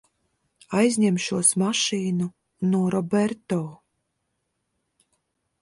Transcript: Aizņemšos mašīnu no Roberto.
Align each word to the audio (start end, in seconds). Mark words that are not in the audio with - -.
Aizņemšos 0.79 1.51
mašīnu 1.63 2.29
no 2.71 2.81
Roberto. 2.97 3.63